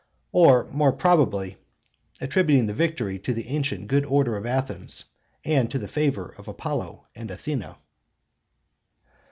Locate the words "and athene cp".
7.15-7.75